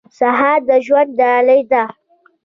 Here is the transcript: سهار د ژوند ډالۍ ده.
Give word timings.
سهار 0.19 0.59
د 0.69 0.71
ژوند 0.85 1.11
ډالۍ 1.19 1.61
ده. 1.71 1.83